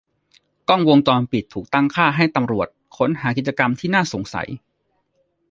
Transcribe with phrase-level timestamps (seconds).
[0.69, 2.67] กล้องวงจรปิดถูกตั้งค่าให้ตำรวจ
[2.97, 4.47] ค้นหากิจกรรมที่น่าสงสัย